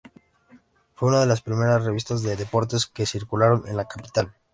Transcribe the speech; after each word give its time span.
Fue 0.95 1.09
una 1.09 1.19
de 1.19 1.25
las 1.27 1.43
primera 1.43 1.77
revistas 1.77 2.23
de 2.23 2.35
deportes 2.35 2.87
que 2.87 3.05
circularon 3.05 3.67
en 3.67 3.77
la 3.77 3.87
capital. 3.87 4.33